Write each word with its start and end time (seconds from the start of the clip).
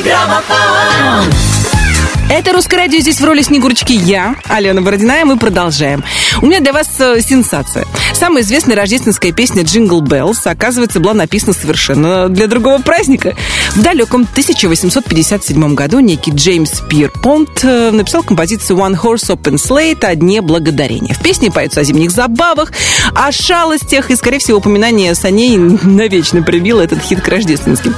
Граммофон. 0.00 1.32
Это 2.30 2.52
«Русское 2.52 2.76
радио». 2.78 2.98
Здесь 3.00 3.20
в 3.20 3.24
роли 3.26 3.42
Снегурочки 3.42 3.92
я, 3.92 4.36
Алена 4.48 4.80
Бородина, 4.80 5.20
и 5.20 5.24
мы 5.24 5.36
продолжаем. 5.36 6.02
У 6.40 6.46
меня 6.46 6.60
для 6.60 6.72
вас 6.72 6.88
э, 6.98 7.20
сенсация. 7.20 7.84
Самая 8.14 8.42
известная 8.42 8.74
рождественская 8.74 9.32
песня 9.32 9.64
«Jingle 9.64 10.00
Bells», 10.00 10.46
оказывается, 10.46 10.98
была 10.98 11.12
написана 11.12 11.52
совершенно 11.52 12.30
для 12.30 12.46
другого 12.46 12.80
праздника. 12.80 13.36
В 13.74 13.82
далеком 13.82 14.22
1857 14.30 15.74
году 15.74 16.00
некий 16.00 16.30
Джеймс 16.30 16.82
Пирпонт 16.90 17.64
э, 17.64 17.90
написал 17.90 18.22
композицию 18.22 18.78
«One 18.78 19.00
Horse 19.00 19.34
Open 19.34 19.54
Sleigh» 19.54 20.04
о 20.04 20.14
Дне 20.14 20.42
Благодарения. 20.42 21.14
В 21.14 21.22
песне 21.22 21.50
поются 21.50 21.80
о 21.80 21.84
зимних 21.84 22.10
забавах, 22.10 22.70
о 23.14 23.32
шалостях, 23.32 24.10
и, 24.10 24.16
скорее 24.16 24.40
всего, 24.40 24.58
упоминание 24.58 25.14
саней 25.14 25.56
навечно 25.56 26.42
прибило 26.42 26.82
этот 26.82 27.00
хит 27.00 27.22
к 27.22 27.28
рождественским. 27.28 27.94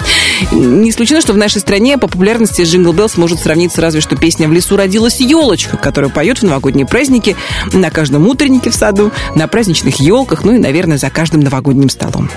Не 0.52 0.90
исключено, 0.90 1.20
что 1.20 1.32
в 1.32 1.38
нашей 1.38 1.60
стране 1.60 1.98
по 1.98 2.06
популярности 2.06 2.62
«Jingle 2.62 2.92
Bells» 2.92 3.16
может 3.16 3.40
сравниться 3.40 3.80
разве 3.80 4.00
что 4.00 4.14
песня 4.14 4.46
«В 4.46 4.52
лесу 4.52 4.76
родилась 4.76 5.18
елочка», 5.18 5.76
которую 5.76 6.12
поют 6.12 6.38
в 6.38 6.44
новогодние 6.44 6.86
праздники 6.86 7.34
на 7.72 7.90
каждом 7.90 8.28
утреннике 8.28 8.70
в 8.70 8.76
саду, 8.76 9.10
на 9.34 9.48
праздничных 9.48 9.98
елках, 9.98 10.44
ну 10.44 10.52
и, 10.52 10.58
наверное, 10.58 10.98
за 10.98 11.10
каждым 11.10 11.40
новогодним 11.40 11.88
столом. 11.88 12.30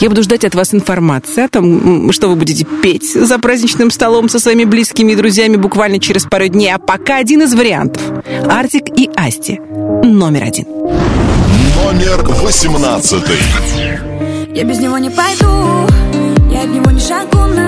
Я 0.00 0.08
буду 0.08 0.22
ждать 0.22 0.44
от 0.44 0.54
вас 0.54 0.74
информации 0.74 1.44
о 1.44 1.48
том, 1.48 2.12
что 2.12 2.28
вы 2.28 2.36
будете 2.36 2.64
петь 2.64 3.12
за 3.14 3.38
праздничным 3.38 3.90
столом 3.90 4.28
со 4.28 4.38
своими 4.38 4.64
близкими 4.64 5.12
и 5.12 5.16
друзьями 5.16 5.56
буквально 5.56 5.98
через 5.98 6.24
пару 6.24 6.48
дней. 6.48 6.72
А 6.72 6.78
пока 6.78 7.16
один 7.16 7.42
из 7.42 7.54
вариантов. 7.54 8.02
Артик 8.48 8.88
и 8.96 9.10
Асти. 9.16 9.60
Номер 10.02 10.44
один. 10.44 10.66
Номер 10.66 12.22
восемнадцатый. 12.42 13.36
Я 14.54 14.64
без 14.64 14.78
него 14.80 14.96
не 14.98 15.10
пойду, 15.10 15.86
я 16.50 16.62
от 16.62 16.68
него 16.68 16.90
не 16.90 17.00
шагу 17.00 17.38
назад, 17.38 17.65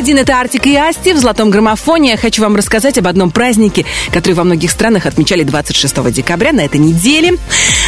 один– 0.00 0.16
это 0.18 0.40
Артик 0.40 0.66
и 0.66 0.74
Асти 0.76 1.12
в 1.12 1.18
золотом 1.18 1.50
граммофоне. 1.50 2.12
Я 2.12 2.16
хочу 2.16 2.40
вам 2.40 2.56
рассказать 2.56 2.96
об 2.96 3.06
одном 3.06 3.30
празднике, 3.30 3.84
который 4.10 4.32
во 4.32 4.44
многих 4.44 4.70
странах 4.70 5.04
отмечали 5.04 5.42
26 5.42 6.10
декабря 6.10 6.52
на 6.52 6.60
этой 6.60 6.80
неделе. 6.80 7.36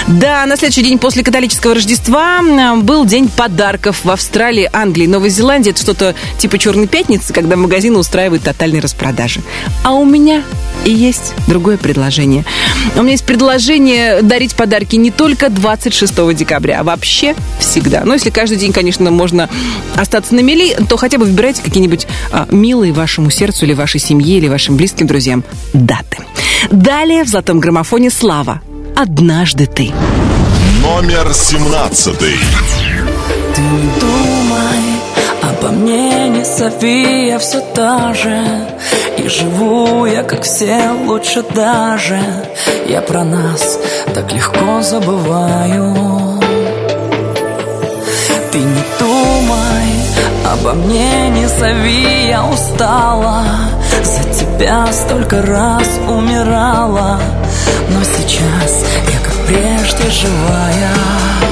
Да, 0.08 0.44
на 0.44 0.58
следующий 0.58 0.82
день 0.82 0.98
после 0.98 1.24
католического 1.24 1.74
Рождества 1.74 2.40
м, 2.40 2.82
был 2.82 3.06
день 3.06 3.30
подарков 3.30 4.04
в 4.04 4.10
Австралии, 4.10 4.68
Англии, 4.74 5.06
Новой 5.06 5.30
Зеландии. 5.30 5.70
Это 5.70 5.80
что-то 5.80 6.14
типа 6.36 6.58
Черной 6.58 6.86
пятницы, 6.86 7.32
когда 7.32 7.56
магазины 7.56 7.96
устраивают 7.96 8.42
тотальные 8.42 8.82
распродажи. 8.82 9.40
А 9.82 9.94
у 9.94 10.04
меня 10.04 10.42
и 10.84 10.90
есть 10.92 11.32
другое 11.46 11.78
предложение. 11.78 12.44
У 12.96 13.00
меня 13.02 13.12
есть 13.12 13.24
предложение 13.24 14.20
дарить 14.22 14.54
подарки 14.54 14.96
не 14.96 15.10
только 15.10 15.48
26 15.48 16.34
декабря, 16.34 16.80
а 16.80 16.82
вообще 16.82 17.34
всегда. 17.58 18.02
Но 18.04 18.12
если 18.14 18.30
каждый 18.30 18.58
день, 18.58 18.72
конечно, 18.72 19.10
можно 19.10 19.48
остаться 19.96 20.34
на 20.34 20.40
мели, 20.40 20.76
то 20.88 20.96
хотя 20.96 21.18
бы 21.18 21.24
выбирайте 21.24 21.62
какие-нибудь 21.62 22.01
а, 22.30 22.46
милые 22.50 22.92
вашему 22.92 23.30
сердцу 23.30 23.64
или 23.64 23.74
вашей 23.74 24.00
семье, 24.00 24.38
или 24.38 24.48
вашим 24.48 24.76
близким 24.76 25.06
друзьям 25.06 25.44
даты. 25.72 26.18
Далее 26.70 27.24
в 27.24 27.28
золотом 27.28 27.60
граммофоне 27.60 28.10
«Слава». 28.10 28.60
«Однажды 28.96 29.66
ты». 29.66 29.90
Номер 30.82 31.32
семнадцатый. 31.32 32.36
Ты 33.54 33.60
не 33.60 34.00
думай 34.00 35.02
обо 35.42 35.68
мне, 35.68 36.28
не 36.28 36.44
зови, 36.44 37.28
я 37.28 37.38
все 37.38 37.60
та 37.74 38.12
же 38.14 38.44
И 39.18 39.28
живу 39.28 40.06
я, 40.06 40.22
как 40.22 40.42
все, 40.42 40.90
лучше 41.06 41.42
даже 41.54 42.20
Я 42.86 43.00
про 43.00 43.24
нас 43.24 43.78
так 44.14 44.32
легко 44.32 44.82
забываю 44.82 46.40
Ты 48.50 48.58
не 48.58 48.82
Обо 50.52 50.74
мне 50.74 51.21
не 51.62 51.74
зови, 51.74 52.26
я 52.28 52.44
устала. 52.44 53.44
За 54.02 54.22
тебя 54.34 54.86
столько 54.92 55.42
раз 55.42 55.88
умирала. 56.08 57.20
Но 57.88 58.02
сейчас 58.04 58.84
я 59.12 59.18
как 59.20 59.34
прежде 59.46 60.10
живая 60.10 61.51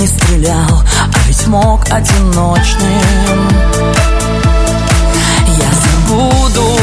Не 0.00 0.06
стрелял, 0.06 0.82
а 0.98 1.28
ведь 1.28 1.46
мог 1.46 1.84
одиночным. 1.90 2.88
Я 5.46 5.70
забуду 6.08 6.78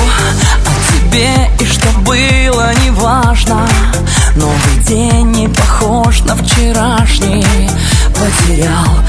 о 0.64 0.92
тебе 0.92 1.50
и 1.60 1.66
что 1.66 1.88
было 2.02 2.72
неважно 2.86 3.68
Новый 4.36 4.84
день 4.86 5.32
не 5.32 5.48
похож 5.48 6.22
на 6.26 6.36
вчерашний. 6.36 7.44
Потерял, 8.14 9.00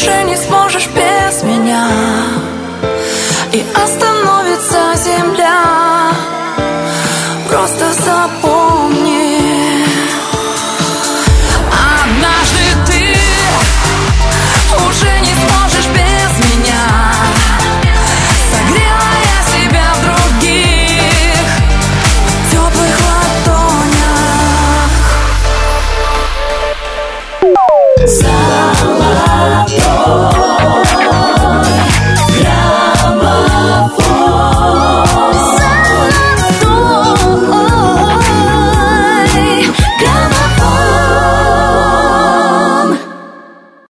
уже 0.00 0.22
не 0.24 0.36
сможешь 0.36 0.88
без 0.88 1.42
меня. 1.42 1.88
И 3.52 3.64
остановишься 3.74 4.17